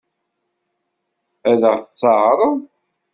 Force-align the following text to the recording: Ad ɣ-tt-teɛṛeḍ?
Ad 1.51 1.61
ɣ-tt-teɛṛeḍ? 1.73 2.39